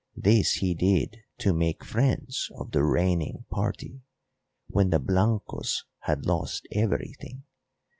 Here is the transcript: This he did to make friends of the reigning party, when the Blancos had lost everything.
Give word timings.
This 0.15 0.53
he 0.53 0.73
did 0.73 1.17
to 1.37 1.53
make 1.53 1.83
friends 1.85 2.49
of 2.55 2.71
the 2.71 2.83
reigning 2.83 3.45
party, 3.51 4.01
when 4.65 4.89
the 4.89 4.97
Blancos 4.97 5.83
had 6.05 6.25
lost 6.25 6.67
everything. 6.71 7.43